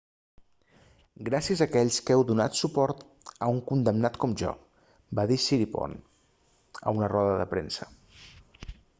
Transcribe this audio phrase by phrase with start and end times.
[1.25, 3.03] gràcies a aquells que heu donat suport
[3.47, 4.53] a un condemnat com jo
[5.19, 5.93] va dir siriporn
[6.89, 7.89] a una roda de premsa